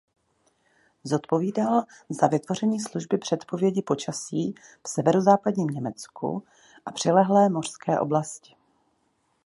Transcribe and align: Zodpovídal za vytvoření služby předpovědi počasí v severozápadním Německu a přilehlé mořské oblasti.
Zodpovídal 1.03 1.83
za 2.09 2.27
vytvoření 2.27 2.79
služby 2.79 3.17
předpovědi 3.17 3.81
počasí 3.81 4.55
v 4.85 4.87
severozápadním 4.89 5.67
Německu 5.67 6.43
a 6.85 6.91
přilehlé 6.91 7.49
mořské 7.49 7.99
oblasti. 7.99 8.55